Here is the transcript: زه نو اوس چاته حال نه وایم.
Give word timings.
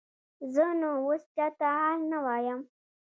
زه 0.53 0.65
نو 0.79 0.89
اوس 1.05 1.23
چاته 1.35 1.67
حال 1.77 1.99
نه 2.11 2.19
وایم. 2.25 2.59